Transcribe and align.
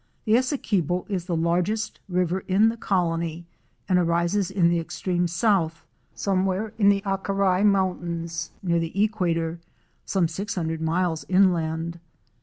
The 0.25 0.35
Essequibo 0.35 1.05
is 1.09 1.25
the 1.25 1.35
largest 1.35 1.99
river 2.09 2.39
in 2.47 2.69
the 2.69 2.75
colony 2.75 3.45
and 3.87 4.03
rises 4.07 4.49
in 4.49 4.67
the 4.67 4.79
extreme 4.79 5.27
south, 5.27 5.85
somewhere 6.15 6.73
in 6.79 6.89
the 6.89 7.01
Acarai 7.05 7.63
Mountains 7.63 8.49
near 8.63 8.79
the 8.79 8.99
equator, 8.99 9.59
some 10.03 10.27
six 10.27 10.55
hundred 10.55 10.81
miles 10.81 11.23
inland. 11.29 11.99